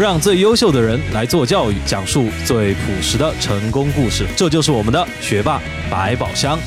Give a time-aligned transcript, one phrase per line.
[0.00, 4.26] 让最优秀的人来做教育，讲述最朴实的成功故事。
[4.34, 5.60] 这就是我们的学霸
[5.90, 6.58] 百宝箱。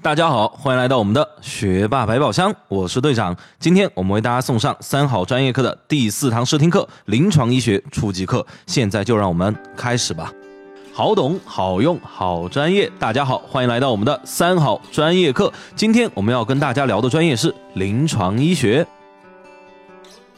[0.00, 3.36] 大家好，欢迎来到我们的学霸百宝箱，我是队长。
[3.58, 8.46] 今天我们为大家送上三好专业课的第四堂试听课——临床医学初级课。
[8.68, 10.32] 现在就让我们开始吧。
[10.92, 12.88] 好懂、好用、好专业。
[13.00, 15.52] 大家好，欢迎来到我们的三好专业课。
[15.74, 18.86] 今天我们要跟大家聊的专业是临床医学。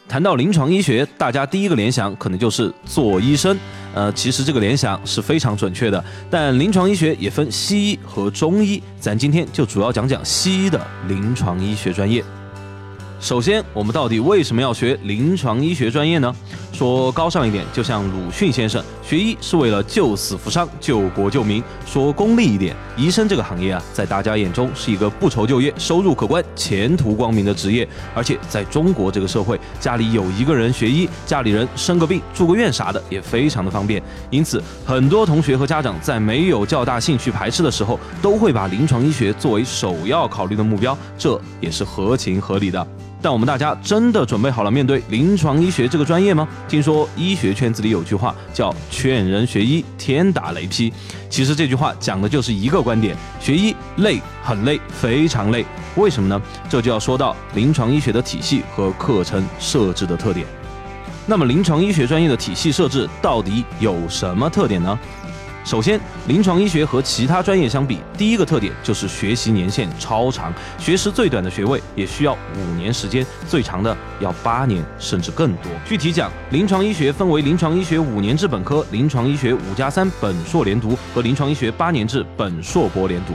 [0.09, 3.57] 谈到临床医学，大家第一个联想可能就是做医生。
[3.95, 6.05] 呃，其实这个联想是非常准确的。
[6.31, 12.23] 但临床医学也分西医和中医，咱今天就主要讲讲西医的临床医学专业。
[13.25, 16.37] 首先，我们到底为什么要学临床医学专业呢？
[16.75, 27.89] 说高尚一点，就像鲁迅先生，学医是为了救死扶伤、救国救民；说功利一点，医生这个行业啊，在大家眼中是一个不愁就业、收入可观、前途光明的职业。
[28.15, 34.03] 而且在中国这个社会，家里有一个人学医，家里人生个病、住个院啥的也非常的方便。
[34.29, 42.87] 因此，很多同学和家长在没有较大兴趣排斥的时候，都会把临床医学作为首要考虑的目标，这也是合情合理的。
[43.25, 46.47] 但我们大家真的准备好了面对临床医学这个专业吗？
[46.69, 50.93] 听说医学圈子里有句话叫“劝人学医，天打雷劈”。
[51.31, 55.65] 其实这句话讲的就是一个观点：学医累，很累，非常累。
[55.97, 56.39] 为什么呢？
[56.69, 60.47] 这就要说到临床医学的体系和课程设置的特点。
[61.25, 64.99] 那么，临床医学专业的体系设置到底有什么特点呢？
[65.65, 65.99] 首先，
[66.29, 75.73] 临床医学和其他专业相比，第一个特点就是学习年限超长，学时最短的学位也需要五年时间，最长的要八年甚至更多。
[75.87, 83.33] 具体讲，临床医学分为临床医学五年制本科、临床医学五加三本硕连读和临床医学八年制本硕博连读。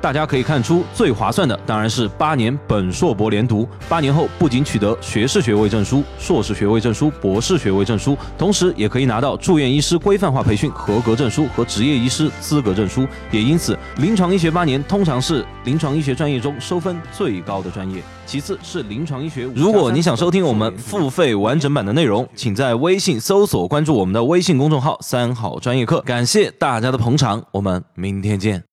[0.00, 3.68] 大家可以看出，最划算的当然是八年本硕博连读。
[3.88, 13.06] 八年后不仅取得学士学位证书、硕士学位证书、博士学位证书，同时也可以拿到住院医师规范化培训合格证书和执业医师资格证书。
[13.30, 18.02] 也因此，临床医学八年通常是临床医学专业中收分最高的专业。
[18.24, 19.48] 其次是临床医学。
[19.56, 26.00] 如果你想收听我们付费完整版的内容，请在微信搜索关注我们的微信公众号“三好专业课”。
[26.06, 28.67] 感谢大家的捧场，我们明天见。